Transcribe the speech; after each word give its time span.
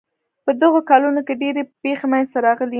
په 0.45 0.51
دغو 0.61 0.79
کلونو 0.89 1.21
کې 1.27 1.33
ډېرې 1.41 1.63
پېښې 1.83 2.05
منځته 2.11 2.37
راغلې. 2.47 2.69